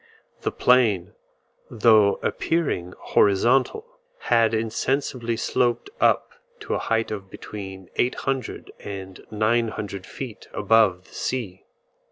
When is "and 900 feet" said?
8.79-10.47